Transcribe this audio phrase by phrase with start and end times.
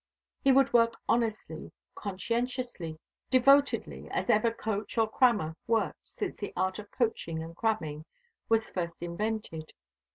[0.43, 2.97] He would work honestly, conscientiously,
[3.29, 8.05] devotedly as ever coach or crammer worked since the art of coaching and cramming
[8.49, 9.73] was first invented.